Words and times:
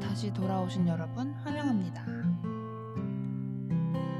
다시 0.00 0.32
돌아오신 0.32 0.88
여러분 0.88 1.32
환영합니다. 1.44 2.04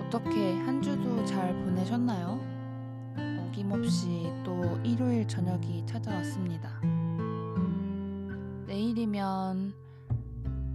어떻게 0.01 0.59
한 0.61 0.81
주도 0.83 1.25
잘 1.25 1.53
보내셨나요? 1.55 2.41
어김없이 3.17 4.33
또 4.45 4.79
일요일 4.85 5.27
저녁이 5.27 5.85
찾아왔습니다. 5.87 6.81
내일이면 8.67 9.75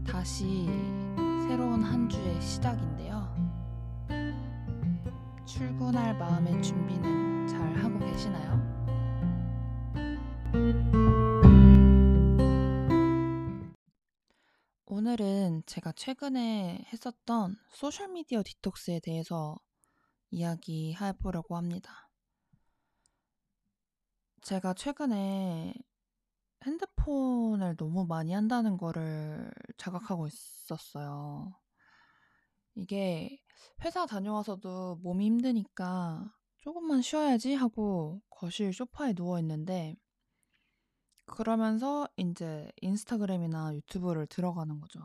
다시 0.05 0.67
새로운 1.47 1.83
한 1.83 2.09
주의 2.09 2.41
시작인데요. 2.41 3.27
출근할 5.45 6.17
마음의 6.17 6.61
준비는 6.61 7.47
잘 7.47 7.75
하고 7.77 7.99
계시나요? 7.99 8.75
오늘은 15.07 15.61
제가 15.67 15.91
최근에 15.91 16.83
했었던 16.91 17.55
소셜미디어 17.69 18.41
디톡스에 18.43 19.01
대해서 19.01 19.55
이야기해 20.31 21.13
보려고 21.19 21.57
합니다. 21.57 22.09
제가 24.41 24.73
최근에 24.73 25.75
핸드폰을 26.65 27.75
너무 27.77 28.07
많이 28.07 28.33
한다는 28.33 28.77
거를 28.77 29.51
자각하고 29.77 30.25
있었어요. 30.25 31.53
이게 32.73 33.39
회사 33.83 34.07
다녀와서도 34.07 35.01
몸이 35.03 35.23
힘드니까 35.27 36.33
조금만 36.57 37.03
쉬어야지 37.03 37.53
하고 37.53 38.23
거실 38.31 38.73
소파에 38.73 39.13
누워 39.13 39.37
있는데 39.37 39.97
그러면서 41.27 42.07
인제 42.17 42.71
인스타그램이나 42.81 43.73
유튜브를 43.75 44.27
들어가는 44.27 44.79
거죠. 44.79 44.99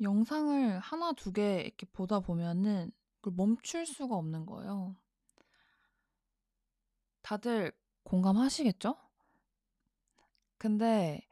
영상을 0.00 0.78
하나 0.80 1.12
두개 1.12 1.60
이렇게 1.60 1.86
보다 1.92 2.18
보면은 2.20 2.90
그걸 3.20 3.34
멈출 3.36 3.86
수가 3.86 4.16
없는 4.16 4.46
거예요. 4.46 4.96
다들 7.22 7.72
공감하시겠죠? 8.04 8.96
근데 10.58 11.26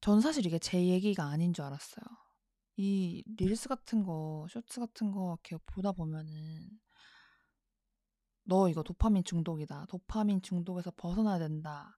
전 0.00 0.20
사실 0.20 0.46
이게 0.46 0.58
제 0.58 0.86
얘기가 0.86 1.24
아닌 1.24 1.52
줄 1.52 1.64
알았어요. 1.64 2.04
이 2.76 3.22
릴스 3.36 3.68
같은 3.68 4.02
거, 4.04 4.46
쇼츠 4.50 4.80
같은 4.80 5.12
거 5.12 5.36
이렇게 5.42 5.56
보다 5.66 5.92
보면은 5.92 6.80
"너 8.44 8.68
이거 8.68 8.82
도파민 8.82 9.24
중독이다. 9.24 9.86
도파민 9.88 10.42
중독에서 10.42 10.92
벗어나야 10.96 11.38
된다." 11.38 11.96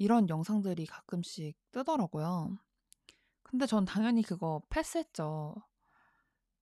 이런 0.00 0.30
영상들이 0.30 0.86
가끔씩 0.86 1.58
뜨더라고요. 1.72 2.58
근데 3.42 3.66
전 3.66 3.84
당연히 3.84 4.22
그거 4.22 4.62
패스했죠. 4.70 5.54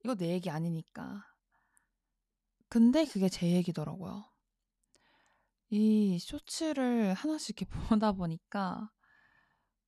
이거 0.03 0.17
내 0.17 0.31
얘기 0.31 0.50
아니니까. 0.50 1.25
근데 2.69 3.05
그게 3.05 3.28
제 3.28 3.48
얘기더라고요. 3.53 4.25
이 5.70 6.19
쇼츠를 6.19 7.14
하나씩 7.14 7.61
이렇게 7.61 7.70
보다 8.00 8.11
보니까 8.11 8.91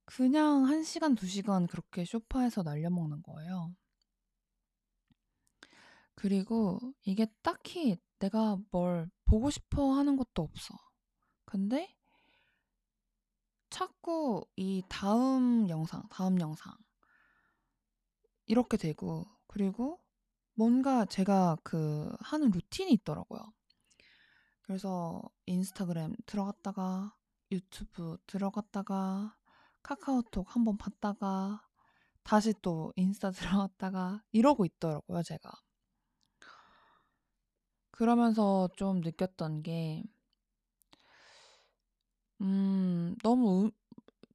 그냥 0.05 0.69
1 0.69 0.85
시간 0.85 1.17
2 1.17 1.27
시간 1.27 1.67
그렇게 1.67 2.05
소파에서 2.05 2.63
날려먹는 2.63 3.21
거예요. 3.23 3.75
그리고 6.15 6.79
이게 7.03 7.27
딱히 7.43 7.97
내가 8.21 8.59
뭘 8.71 9.11
보고 9.25 9.51
싶어 9.51 9.95
하는 9.95 10.15
것도 10.15 10.43
없어. 10.43 10.77
근데 11.45 11.97
자꾸 13.81 14.45
이 14.57 14.83
다음 14.91 15.71
영상, 15.71 16.03
다음 16.11 16.39
영상 16.39 16.75
이렇게 18.45 18.77
되고 18.77 19.25
그리고 19.47 19.99
뭔가 20.53 21.07
제가 21.07 21.57
그 21.65 22.15
하는 22.21 22.51
루틴이 22.51 22.93
있더라고요. 22.93 23.41
그래서 24.61 25.23
인스타그램 25.47 26.15
들어갔다가 26.27 27.17
유튜브 27.51 28.19
들어갔다가 28.27 29.35
카카오톡 29.83 30.55
한번 30.55 30.77
봤다가 30.77 31.67
다시 32.23 32.53
또 32.61 32.93
인스타 32.97 33.31
들어갔다가 33.65 34.23
이러고 34.33 34.67
있더라고요, 34.67 35.23
제가. 35.23 35.51
그러면서 37.93 38.69
좀 38.77 39.01
느꼈던 39.01 39.63
게 39.63 40.05
음 42.41 43.15
너무 43.23 43.67
음 43.67 43.71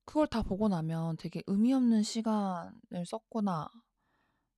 그걸 0.05 0.27
다 0.27 0.43
보고 0.43 0.67
나면 0.69 1.17
되게 1.17 1.43
'의미 1.47 1.73
없는 1.73 2.03
시간을 2.03 3.05
썼구나.' 3.07 3.69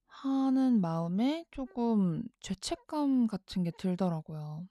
하는 0.08 0.82
마음에 0.82 1.46
쪼금 1.52 2.24
죄책감 2.42 3.28
같은 3.28 3.64
게 3.64 3.72
들더라고요. 3.78 4.68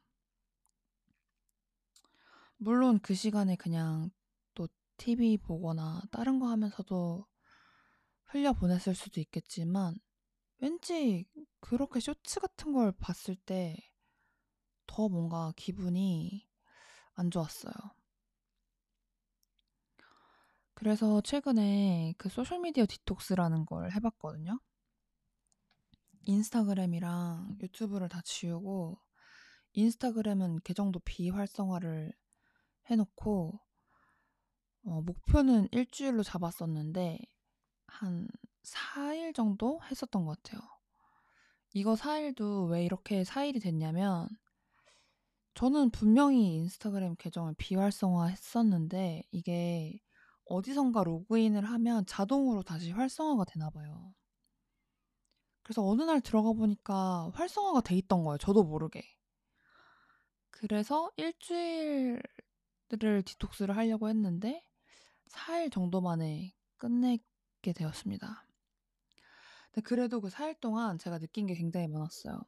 물론 2.59 2.99
그 3.01 3.15
시간에 3.15 3.57
그냥 3.57 4.11
또 4.55 4.69
TV 4.99 5.39
보거나 5.39 6.03
다른 6.11 6.39
거 6.39 6.49
하면서도 6.49 7.27
흘려 8.27 8.53
보냈을 8.53 8.95
수도 8.95 9.21
있겠지만 9.21 9.97
왠지 10.59 11.27
그렇게 11.61 12.01
쇼츠 12.01 12.41
같은 12.41 12.73
걸 12.73 12.93
봤을 12.93 13.37
때 13.37 13.77
더 14.87 15.09
뭔가 15.09 15.53
기분이 15.57 16.49
안 17.15 17.31
좋았어요. 17.31 17.73
그래서 20.77 21.21
최근에 21.23 22.15
그 22.19 22.29
소셜미디어 22.29 22.87
디톡스라는 22.89 23.67
걸 23.67 23.91
해 23.91 23.99
봤거든요. 24.01 24.61
인스타그램이랑 26.27 27.57
유튜브를 27.63 28.11
다 28.11 28.21
지우고 28.23 28.99
인스타그램은 29.75 30.61
계정도 30.65 31.01
비활성화를 31.01 32.13
해 32.91 32.97
놓고 32.97 33.61
어 34.85 35.03
목표는 35.03 35.69
1 35.71 35.87
주일로 35.91 36.23
잡았었는데 36.23 37.19
한 37.89 38.29
4일 38.65 39.33
정도 39.35 39.81
했었던 39.91 40.25
것 40.25 40.43
같아요. 40.43 40.61
이거 41.75 41.95
4 41.95 42.19
일도 42.19 42.65
왜 42.67 42.85
이렇게 42.85 43.23
4 43.25 43.45
일이 43.45 43.61
됐냐면 43.61 44.29
저는 45.55 45.91
분명히 45.91 46.55
인스타그램 46.55 47.17
계정을 47.17 47.55
비활성화 47.59 48.27
했었는데 48.27 49.25
이게 49.33 49.99
어디선가 50.47 51.05
로그인을 51.05 51.65
하면 51.65 52.05
자동으로 52.07 52.63
다시 52.63 52.91
활성화가 52.93 53.45
되나 53.45 53.71
봐요. 53.71 54.15
그래서 55.65 55.85
어느 55.87 56.03
날 56.03 56.21
들어가 56.21 56.53
보니까 56.53 57.31
활성화가 57.35 57.81
돼 57.83 57.97
있던 57.97 58.25
거예요, 58.25 58.39
저도 58.39 58.63
모르게. 58.65 59.03
그래서 60.51 61.11
1 61.17 61.33
주일을 61.39 62.23
디톡스를 63.25 63.77
하려고 63.77 64.09
했는데 64.09 64.63
4일 65.29 65.71
정도 65.71 66.01
만에 66.01 66.55
끝내게 66.79 67.73
되었습니다. 67.75 68.47
근데 69.73 69.81
그래도 69.83 70.21
그 70.21 70.29
4일 70.31 70.55
동안 70.61 70.99
제가 70.99 71.19
느낀 71.19 71.47
게 71.47 71.55
굉장히 71.55 71.87
많았어요. 71.89 72.41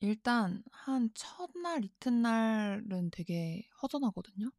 일단 0.00 0.62
한 0.72 1.10
첫날 1.14 1.84
이튿날은 1.84 3.10
되게 3.12 3.68
허전하거든요. 3.82 4.50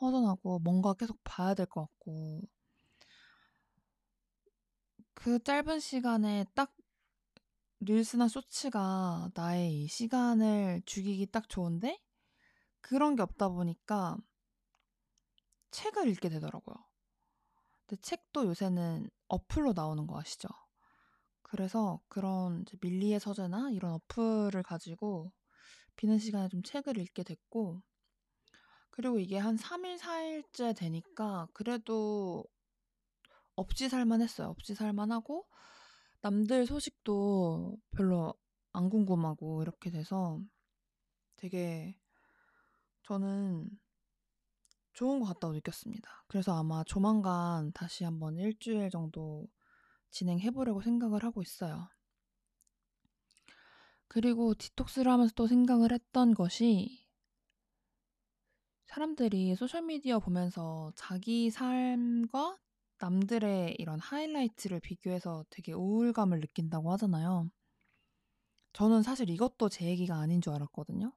허전하고 0.00 0.58
뭔가 0.60 0.94
계속 0.94 1.18
봐야 1.24 1.54
될 1.54 1.66
것 1.66 1.82
같고 1.82 2.42
그 5.14 5.42
짧은 5.42 5.80
시간에 5.80 6.44
딱 6.54 6.74
릴스나 7.80 8.28
쇼츠가 8.28 9.30
나의 9.34 9.84
이 9.84 9.86
시간을 9.88 10.82
죽이기 10.86 11.26
딱 11.26 11.48
좋은데 11.48 12.00
그런 12.80 13.16
게 13.16 13.22
없다 13.22 13.48
보니까 13.50 14.16
책을 15.70 16.08
읽게 16.08 16.28
되더라고요. 16.30 16.76
근데 17.86 18.00
책도 18.02 18.46
요새는 18.46 19.10
어플로 19.28 19.72
나오는 19.74 20.06
거 20.06 20.18
아시죠? 20.18 20.48
그래서 21.42 22.00
그런 22.08 22.64
밀리의 22.80 23.20
서재나 23.20 23.70
이런 23.70 23.92
어플을 23.94 24.62
가지고 24.62 25.32
비는 25.96 26.18
시간에 26.18 26.48
좀 26.48 26.62
책을 26.62 26.98
읽게 26.98 27.22
됐고 27.24 27.82
그리고 28.94 29.18
이게 29.18 29.38
한 29.38 29.56
3일 29.56 29.98
4일째 29.98 30.72
되니까 30.76 31.48
그래도 31.52 32.44
없이 33.56 33.88
살만했어요. 33.88 34.46
없이 34.50 34.76
살만하고 34.76 35.48
남들 36.20 36.64
소식도 36.64 37.76
별로 37.90 38.34
안 38.72 38.88
궁금하고 38.90 39.62
이렇게 39.62 39.90
돼서 39.90 40.40
되게 41.34 41.98
저는 43.02 43.68
좋은 44.92 45.18
것 45.18 45.26
같다고 45.26 45.54
느꼈습니다. 45.54 46.24
그래서 46.28 46.56
아마 46.56 46.84
조만간 46.84 47.72
다시 47.72 48.04
한번 48.04 48.36
1 48.38 48.56
주일 48.60 48.90
정도 48.90 49.48
진행해 50.12 50.52
보려고 50.52 50.82
생각을 50.82 51.24
하고 51.24 51.42
있어요. 51.42 51.88
그리고 54.06 54.54
디톡스를 54.54 55.10
하면서 55.10 55.32
또 55.34 55.48
생각을 55.48 55.90
했던 55.90 56.32
것이 56.32 57.03
사람들이 58.94 59.56
소셜 59.56 59.82
미디어 59.82 60.20
보면서 60.20 60.92
자기 60.94 61.50
삶과 61.50 62.56
남들의 63.00 63.74
이런 63.80 63.98
하이라이트를 63.98 64.78
비교해서 64.78 65.44
되게 65.50 65.72
우울감을 65.72 66.38
느낀다고 66.38 66.92
하잖아요. 66.92 67.50
저는 68.72 69.02
사실 69.02 69.30
이것도 69.30 69.68
제 69.68 69.86
얘기가 69.86 70.14
아닌 70.14 70.40
줄 70.40 70.52
알았거든요. 70.52 71.12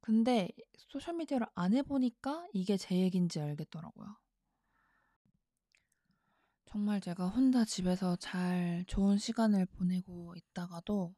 근데 0.00 0.48
소셜미디어를 0.76 1.48
안 1.56 1.74
해보니까 1.74 2.46
이게 2.52 2.76
제 2.76 3.00
얘기인지 3.00 3.40
알겠더라고요. 3.40 4.16
정말 6.66 7.00
제가 7.00 7.30
혼자 7.30 7.64
집에서 7.64 8.14
잘 8.14 8.84
좋은 8.86 9.18
시간을 9.18 9.66
보내고 9.66 10.36
있다가도 10.36 11.16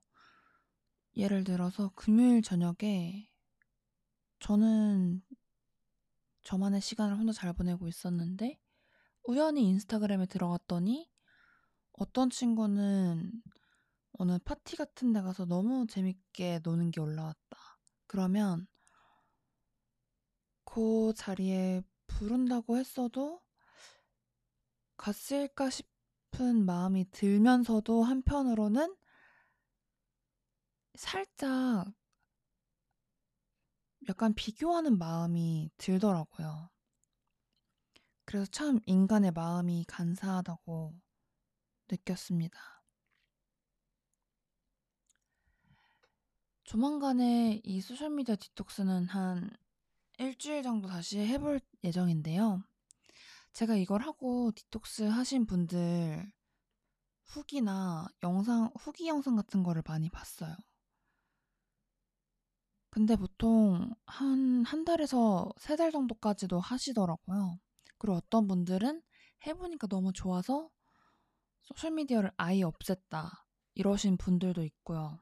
예를 1.14 1.44
들어서 1.44 1.90
금요일 1.94 2.40
저녁에 2.40 3.28
저는 4.38 5.22
저만의 6.42 6.80
시간을 6.80 7.16
혼자 7.16 7.32
잘 7.32 7.52
보내고 7.52 7.88
있었는데 7.88 8.60
우연히 9.24 9.68
인스타그램에 9.68 10.26
들어갔더니 10.26 11.10
어떤 11.92 12.30
친구는 12.30 13.32
어느 14.18 14.38
파티 14.38 14.76
같은 14.76 15.12
데 15.12 15.20
가서 15.20 15.44
너무 15.44 15.86
재밌게 15.86 16.60
노는 16.62 16.90
게 16.90 17.00
올라왔다. 17.00 17.58
그러면 18.06 18.66
그 20.64 21.12
자리에 21.16 21.82
부른다고 22.06 22.76
했어도 22.76 23.42
갔을까 24.96 25.70
싶은 25.70 26.64
마음이 26.64 27.10
들면서도 27.10 28.02
한편으로는 28.04 28.94
살짝 30.94 31.92
약간 34.08 34.35
비교하는 34.35 34.99
마음이 34.99 35.70
들더라고요. 35.79 36.70
그래서 38.25 38.47
참 38.47 38.81
인간의 38.87 39.32
마음이 39.32 39.85
간사하다고 39.88 40.94
느꼈습니다. 41.91 42.58
조만간에 46.64 47.61
이 47.62 47.81
소셜미디어 47.81 48.37
디톡스는 48.41 49.06
한 49.06 49.50
일주일 50.19 50.62
정도 50.62 50.88
다시 50.88 51.19
해볼 51.19 51.61
예정인데요. 51.85 52.64
제가 53.53 53.76
이걸 53.76 54.03
하고 54.03 54.50
디톡스 54.53 55.05
하신 55.05 55.47
분들 55.47 56.32
후기나 57.25 58.08
영상, 58.23 58.70
후기 58.79 59.08
영상 59.08 59.37
같은 59.37 59.62
거를 59.62 59.82
많이 59.87 60.11
봤어요. 60.11 60.56
근데 62.96 63.14
보통 63.14 63.94
한, 64.06 64.64
한 64.64 64.87
달에서 64.87 65.52
세달 65.58 65.93
정도까지도 65.93 66.60
하시더라고요. 66.60 67.58
그리고 67.98 68.16
어떤 68.16 68.48
분들은 68.48 69.02
해 69.46 69.52
보니까 69.52 69.87
너무 69.87 70.14
좋아서 70.14 70.70
소셜 71.60 71.90
미디어를 71.90 72.31
아예 72.38 72.62
없앴다. 72.62 73.28
이러신 73.75 74.16
분들도 74.16 74.64
있고요. 74.64 75.19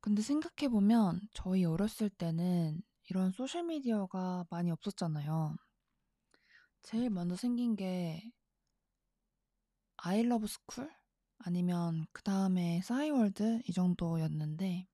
근데 0.00 0.20
생각해 0.20 0.68
보면 0.68 1.20
저희 1.32 1.64
어렸을 1.64 2.10
때는 2.10 2.82
이런 3.08 3.30
소셜 3.30 3.62
미디어가 3.62 4.46
많이 4.50 4.72
없었잖아요. 4.72 5.54
제일 6.82 7.10
먼저 7.10 7.36
생긴 7.36 7.76
게 7.76 8.20
아이 9.96 10.24
러브 10.24 10.48
스쿨? 10.48 10.90
아니면 11.38 12.04
그 12.10 12.24
다음에 12.24 12.80
싸이월드 12.82 13.62
이 13.68 13.72
정도였는데 13.72 14.88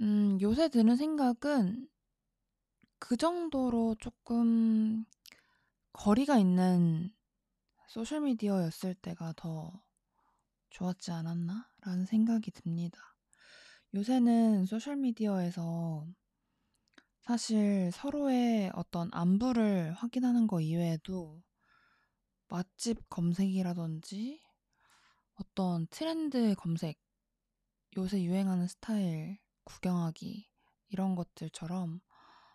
음, 0.00 0.38
요새 0.40 0.68
드는 0.68 0.96
생각은 0.96 1.88
그 2.98 3.16
정도로 3.16 3.94
조금 4.00 5.04
거리가 5.92 6.38
있는 6.38 7.14
소셜 7.88 8.22
미디어였을 8.22 8.94
때가 8.94 9.34
더 9.36 9.84
좋았지 10.70 11.12
않았나? 11.12 11.68
라는 11.82 12.06
생각이 12.06 12.50
듭니다. 12.50 12.98
요새는 13.94 14.66
소셜 14.66 14.96
미디어에서 14.96 16.06
사실 17.20 17.90
서로의 17.92 18.72
어떤 18.74 19.08
안부를 19.12 19.92
확인하는 19.92 20.46
거 20.48 20.60
이외에도 20.60 21.40
맛집 22.48 23.08
검색이라든지 23.08 24.42
어떤 25.34 25.86
트렌드 25.88 26.54
검색, 26.56 26.98
요새 27.96 28.22
유행하는 28.22 28.66
스타일 28.66 29.38
구경하기 29.64 30.48
이런 30.88 31.14
것들처럼 31.14 32.00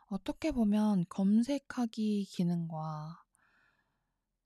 어떻게 0.08 0.52
보면 0.52 1.06
검색하기 1.10 2.26
기능과 2.26 3.24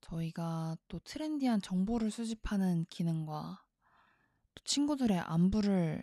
저희가 0.02 0.76
또 0.88 0.98
트렌디한 1.00 1.62
정보를 1.62 2.10
수집하는 2.10 2.84
기능과 2.90 3.64
또 4.54 4.64
친구들의 4.64 5.18
안부를 5.18 6.02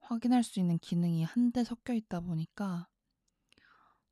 확인할 0.00 0.42
수 0.42 0.58
있는 0.58 0.78
기능이 0.78 1.24
한데 1.24 1.62
섞여 1.64 1.92
있다 1.92 2.20
보니까 2.20 2.88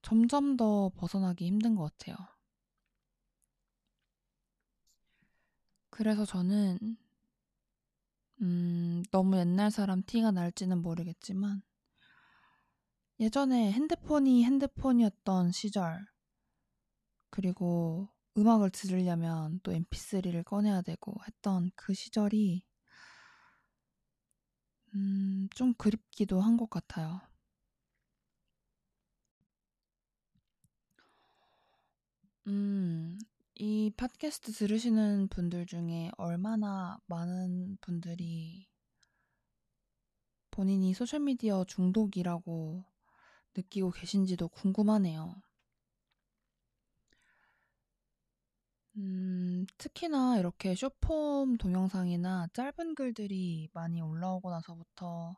점점 0.03 0.57
더 0.57 0.91
벗어나기 0.95 1.47
힘든 1.47 1.75
것 1.75 1.97
같아요. 1.99 2.17
그래서 5.91 6.25
저는, 6.25 6.79
음, 8.43 9.03
너무 9.11 9.37
옛날 9.39 9.71
사람 9.71 10.03
티가 10.03 10.31
날지는 10.31 10.83
모르겠지만, 10.83 11.63
예전에 13.21 13.73
핸드폰이 13.73 14.43
핸드폰이었던 14.47 15.53
시절, 15.53 16.07
그리고 17.31 18.09
음악을 18.37 18.71
들으려면 18.71 19.61
또 19.63 19.73
mp3를 19.73 20.43
꺼내야 20.43 20.83
되고 20.83 21.15
했던 21.29 21.71
그 21.77 21.95
시절이 21.95 22.65
음, 24.95 25.49
좀 25.55 25.75
그립기도 25.75 26.41
한 26.41 26.57
것 26.57 26.69
같아요. 26.71 27.21
음, 32.47 33.19
이 33.57 33.91
팟캐스트 33.97 34.53
들으시는 34.53 35.29
분들 35.29 35.67
중에 35.67 36.11
얼마나 36.17 36.99
많은 37.07 37.77
분들이 37.83 38.67
본인이 40.51 40.93
소셜미디어 40.93 41.67
중독이라고 41.69 42.85
느끼고 43.57 43.91
계신지도 43.93 44.49
궁금하네요. 44.49 45.35
음, 48.97 49.65
특히나 49.79 50.39
이렇게 50.39 50.75
쇼폼 50.75 51.57
동영상이나 51.59 52.49
짧은 52.53 52.95
글들이 52.97 53.69
많이 53.73 54.01
올라오고 54.01 54.51
나서부터 54.51 55.37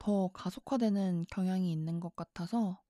더 0.00 0.26
가속화되는 0.32 1.26
경향이 1.30 1.70
있는 1.70 2.00
것 2.00 2.16
같아서 2.16 2.80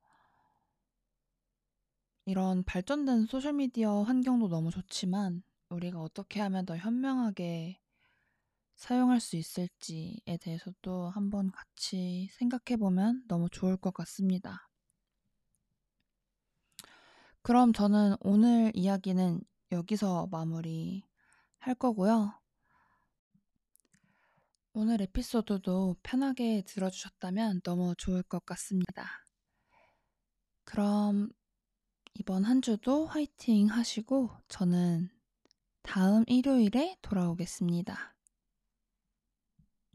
이런 2.27 2.63
발전된 2.63 3.27
소셜미디어 3.27 4.03
환경도 4.05 4.47
너무 4.49 4.71
좋지만 4.71 5.43
우리가 5.69 6.01
어떻게 6.01 6.39
하면 6.41 6.65
더 6.65 6.77
현명하게 6.77 7.81
사용할 8.79 9.21
수 9.21 9.37
있을지에 9.37 10.39
대해서도 10.41 11.11
한번 11.11 11.51
같이 11.51 12.29
생각해 12.33 12.79
보면 12.79 13.25
너무 13.27 13.51
좋을 13.51 13.77
것 13.77 13.93
같습니다. 13.93 14.71
그럼 17.43 17.73
저는 17.73 18.15
오늘 18.21 18.71
이야기는 18.75 19.41
여기서 19.73 20.29
마무리 20.31 21.03
할 21.59 21.75
거고요. 21.75 22.33
오늘 24.75 25.03
에피소드도 25.03 25.97
편하게 26.05 26.63
들어주셨다면 26.63 27.63
너무 27.63 27.97
좋을 27.99 28.23
것 28.23 28.47
같습니다. 28.47 29.09
그럼 30.63 31.31
이번 32.15 32.45
한 32.45 32.63
주도 32.63 33.07
화이팅 33.07 33.67
하시고 33.71 34.31
저는 34.47 35.11
다음 35.83 36.23
일요일에 36.29 36.97
돌아오겠습니다. 37.03 38.18